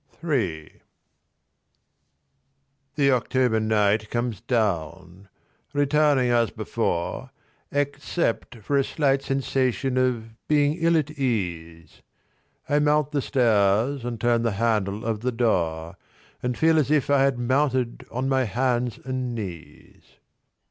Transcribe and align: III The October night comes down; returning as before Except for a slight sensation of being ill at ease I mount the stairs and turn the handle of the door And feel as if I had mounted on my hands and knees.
III 0.23 0.81
The 2.95 3.11
October 3.11 3.59
night 3.59 4.09
comes 4.09 4.41
down; 4.41 5.29
returning 5.73 6.31
as 6.31 6.49
before 6.49 7.29
Except 7.71 8.55
for 8.63 8.79
a 8.79 8.83
slight 8.83 9.21
sensation 9.21 9.97
of 9.97 10.29
being 10.47 10.73
ill 10.79 10.97
at 10.97 11.11
ease 11.11 12.01
I 12.67 12.79
mount 12.79 13.11
the 13.11 13.21
stairs 13.21 14.03
and 14.03 14.19
turn 14.19 14.41
the 14.41 14.53
handle 14.53 15.05
of 15.05 15.19
the 15.19 15.31
door 15.31 15.97
And 16.41 16.57
feel 16.57 16.79
as 16.79 16.89
if 16.89 17.11
I 17.11 17.21
had 17.21 17.37
mounted 17.37 18.03
on 18.09 18.27
my 18.27 18.45
hands 18.45 18.99
and 19.05 19.35
knees. 19.35 20.17